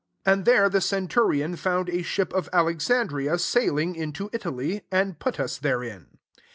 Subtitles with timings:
[0.21, 5.39] 6 And there the centurion found a ship of Alexandria sailing into Italy; and put
[5.39, 6.17] us therein.